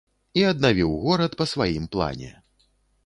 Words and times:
І 0.39 0.45
аднавіў 0.51 0.95
горад 1.03 1.37
па 1.41 1.45
сваім 1.53 1.85
плане. 1.97 2.31